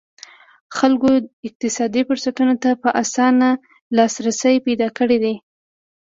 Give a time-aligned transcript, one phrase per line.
[0.77, 1.07] خلکو
[1.47, 3.49] اقتصادي فرصتونو ته په اسانه
[3.95, 5.35] لاسرسی پیدا کړی دی.